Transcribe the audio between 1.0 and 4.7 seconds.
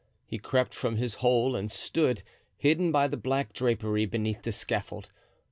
hole and stood, hidden by the black drapery, beneath the